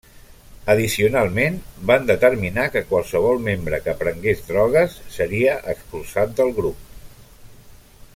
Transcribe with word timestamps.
Addicionalment, 0.73 1.57
van 1.91 2.07
determinar 2.11 2.63
que 2.75 2.81
qualsevol 2.93 3.43
membre 3.49 3.81
que 3.89 3.95
prengués 4.01 4.41
drogues 4.49 4.97
seria 5.19 5.59
expulsat 5.75 6.35
del 6.41 6.51
grup. 6.63 6.91